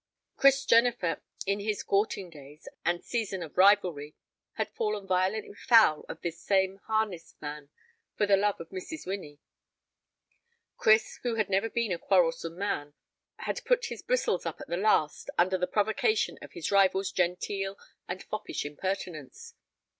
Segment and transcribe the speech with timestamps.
[0.35, 4.15] Chris Jennifer in his courting days and season of rivalry
[4.53, 7.69] had fallen violently foul of this same harness man
[8.15, 9.05] for the love of Mrs.
[9.05, 9.37] Winnie.
[10.75, 12.95] Chris, who had never been a quarrelsome man,
[13.37, 17.77] had put his bristles up at last under the provocation of his rival's genteel
[18.07, 19.53] and foppish impertinence.